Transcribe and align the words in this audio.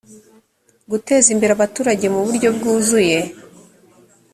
guteza 0.91 1.27
imbere 1.33 1.51
abaturage 1.53 2.05
mu 2.13 2.19
buryo 2.27 2.49
bwuzuye 2.57 3.19